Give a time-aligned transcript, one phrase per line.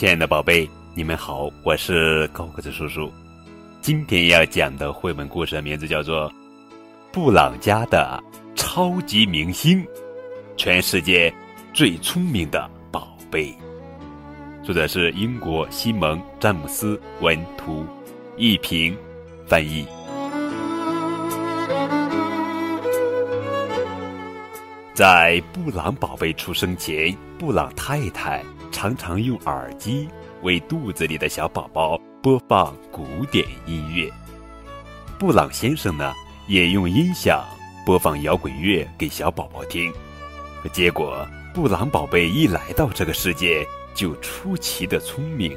[0.00, 3.12] 亲爱的宝贝，你们好，我是高个子叔叔。
[3.82, 6.26] 今天要讲的绘本故事的名字叫做
[7.12, 8.18] 《布朗家的
[8.54, 9.84] 超级明星》，
[10.56, 11.30] 全世界
[11.74, 13.54] 最聪明的宝贝。
[14.62, 17.84] 作者是英国西蒙·詹姆斯文图，
[18.38, 18.96] 一平
[19.46, 19.86] 翻译。
[24.94, 28.42] 在布朗宝贝出生前，布朗太太
[28.80, 30.08] 常常用耳机
[30.40, 34.10] 为肚子里的小宝宝播放古典音乐。
[35.18, 36.14] 布朗先生呢，
[36.48, 37.44] 也用音响
[37.84, 39.92] 播放摇滚乐给小宝宝听。
[40.72, 45.54] 结果，布朗宝贝一来到这个世界就出奇的聪明，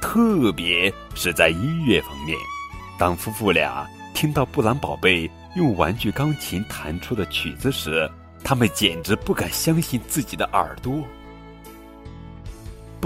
[0.00, 2.36] 特别是在音乐方面。
[2.98, 8.10] 当夫妇俩听到布朗宝贝，用玩具钢琴弹出的曲子时，
[8.42, 11.00] 他们简直不敢相信自己的耳朵。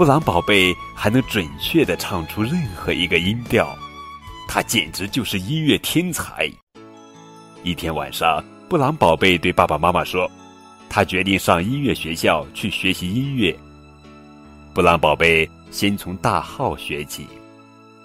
[0.01, 3.77] 布朗宝贝还能准确的唱出任何一个音调，
[4.47, 6.51] 他简直就是音乐天才。
[7.61, 10.27] 一天晚上，布朗宝贝对爸爸妈妈说
[10.89, 13.55] ：“他决定上音乐学校去学习音乐。”
[14.73, 17.27] 布朗宝贝先从大号学起，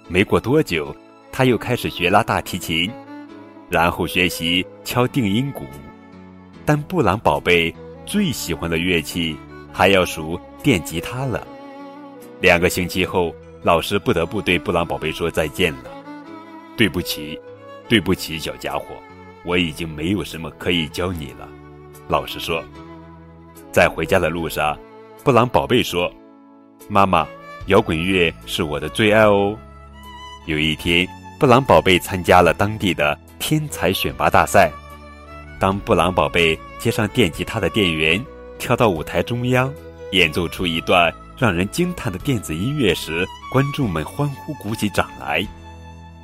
[0.07, 0.95] 没过多久，
[1.33, 2.93] 他又开始学拉大提琴。
[3.71, 5.65] 然后学习敲定音鼓，
[6.67, 7.75] 但布朗宝贝
[8.05, 9.35] 最喜欢的乐器
[9.73, 11.49] 还要数电吉他了。
[12.41, 15.91] 两个星期后，老师不得不对布朗宝贝说再见了。
[16.77, 17.39] 对不起，
[17.89, 18.85] 对不起，小家伙，
[19.45, 21.49] 我已经没有什么可以教你了。
[22.09, 22.63] 老师说，
[23.73, 24.79] 在回家的路上，
[25.25, 26.13] 布朗宝贝说
[26.89, 27.27] ：“妈妈，
[27.67, 29.57] 摇滚乐是我的最爱哦。”
[30.47, 31.09] 有一天，
[31.41, 33.19] 布朗宝贝参加了当地的。
[33.39, 34.73] 天才选拔大赛，
[35.61, 38.25] 当布朗宝贝接上电吉他的电源，
[38.59, 39.73] 跳到舞台中央，
[40.11, 45.47] 演奏出一段让人惊叹的电子音乐时，观众们欢呼鼓起掌来。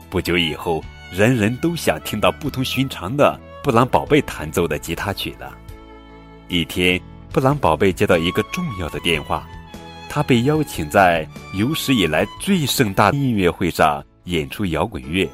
[0.09, 5.57] 不久以后，人人都想听到不同寻常的布朗宝贝弹奏的吉他曲了。
[6.49, 7.01] 一天，
[7.31, 9.47] 布朗宝贝接到一个重要的电话，
[10.09, 15.29] 他被邀请在有史以来最盛大的音乐会上演出摇滚乐。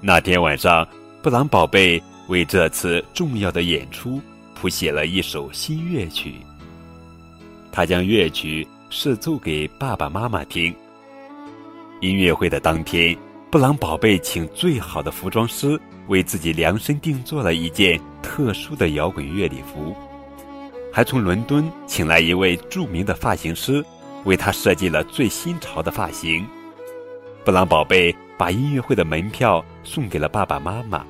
[0.00, 0.86] 那天晚上，
[1.22, 4.20] 布朗宝贝为这次重要的演出
[4.54, 6.34] 谱写了一首新乐曲。
[7.70, 10.74] 他将乐曲试奏给爸爸妈妈听。
[12.00, 13.16] 音乐会的当天，
[13.50, 19.94] 布朗宝贝请最好的服装师为自己量身定做了一件特殊的摇滚乐礼服，
[20.92, 23.84] 还从伦敦请来一位著名的发型师，
[24.24, 26.46] 为他设计了最新潮的发型。
[27.44, 28.14] 布朗宝贝。
[28.38, 31.04] 把音乐会的门票送给了爸爸妈妈。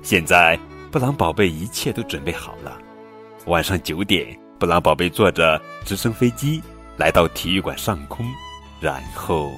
[0.00, 0.58] 现在，
[0.90, 2.78] 布朗宝贝一切都准备好了。
[3.44, 6.62] 晚上九点，布朗宝贝坐着直升飞机
[6.98, 8.26] 来到体育馆上空，
[8.78, 9.50] 然后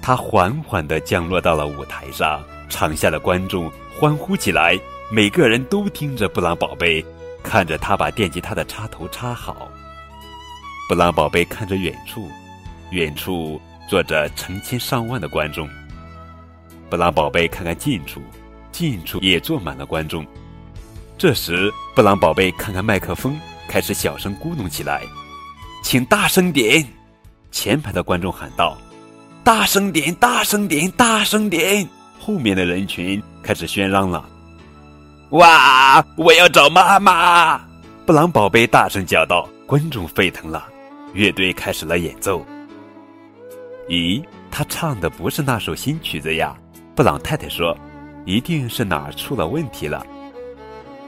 [0.00, 2.42] 他缓缓地降落到了舞台上。
[2.70, 4.78] 场下的观众欢呼起来，
[5.12, 7.04] 每个人都听着布朗宝贝，
[7.42, 9.68] 看着他把电吉他的插头插好。
[10.88, 12.28] 布朗宝贝看着远处，
[12.90, 13.60] 远处。
[13.88, 15.68] 坐着成千上万的观众，
[16.88, 18.22] 布朗宝贝看看近处，
[18.70, 20.24] 近处也坐满了观众。
[21.18, 23.36] 这时，布朗宝贝看看麦克风，
[23.70, 25.02] 开始小声咕哝起来
[25.84, 26.84] ：“请大声点！”
[27.52, 28.76] 前排的观众喊道
[29.44, 31.88] ：“大声点，大声点，大声点！”
[32.18, 34.28] 后面的人群开始喧嚷了
[35.30, 37.60] ：“哇，我要找妈妈！”
[38.04, 39.48] 布朗宝贝大声叫道。
[39.68, 40.66] 观众沸腾了，
[41.14, 42.44] 乐队开始了演奏。
[43.88, 44.20] 咦，
[44.50, 46.56] 他唱的不是那首新曲子呀？
[46.96, 47.78] 布朗太太说
[48.26, 50.04] ：“一定是哪儿出了问题了。”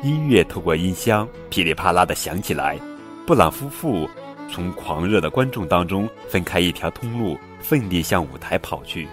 [0.03, 2.79] 音乐透过音箱噼里啪啦的响起来。
[3.25, 4.09] 布朗夫妇
[4.51, 9.07] 从狂热的观众当中分开一条通路，奋力向舞台跑去。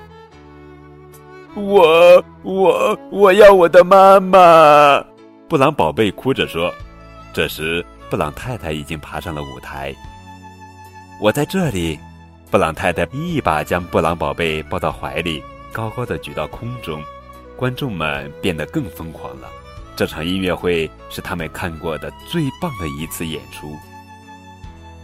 [1.56, 5.04] 我我我要我的妈妈！
[5.48, 6.74] 布朗宝贝哭着说。
[7.32, 9.94] 这时，布朗太太已经爬上了舞台。
[11.22, 12.00] 我在这里。
[12.52, 17.00] 布朗太太一把将布朗宝贝抱到怀里，高高的举到空中，
[17.56, 19.48] 观众们变得更疯狂了。
[20.00, 23.76] 这场音乐会是他们看过的最棒的一次演出。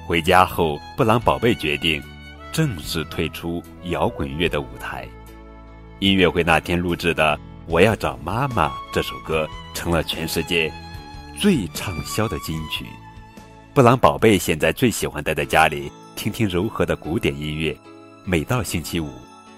[0.08, 2.02] 回家后，布朗宝贝决定
[2.54, 5.06] 正式退出摇滚乐的舞台。
[6.00, 7.36] 音乐会那天录制的
[7.68, 10.72] 《我要找妈妈》这首歌成了全世界
[11.38, 12.86] 最畅销的金曲。
[13.74, 15.92] 布朗宝贝现在最喜欢待在家里。
[16.16, 17.78] 听听柔和的古典音乐。
[18.24, 19.10] 每到星期五，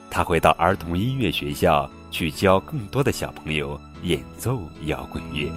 [0.09, 5.49] 他会到儿童音乐学校去教更多的小朋友演奏摇滚乐。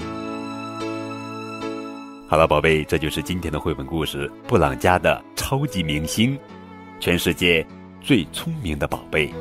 [2.29, 6.37] 好了，宝贝，这就是今天的绘本故事《布朗家的超级明星》，
[7.01, 7.67] 全世界
[8.01, 9.33] 最聪明的宝贝。